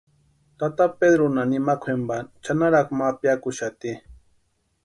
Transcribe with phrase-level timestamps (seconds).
[0.59, 3.91] Tata Pedrunha nimakwa jempani chʼanarakwa ma piakuxati.